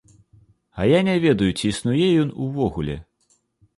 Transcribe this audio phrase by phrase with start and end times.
[0.79, 2.95] А я не ведаю, ці існуе ён увогуле.